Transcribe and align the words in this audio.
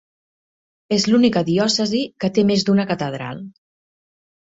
És 0.97 1.05
l'única 1.09 1.45
diòcesi 1.51 2.01
que 2.25 2.33
té 2.39 2.49
més 2.53 2.69
d'una 2.71 2.91
catedral. 2.93 3.49